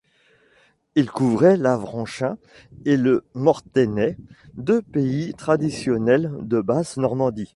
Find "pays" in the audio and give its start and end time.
4.81-5.35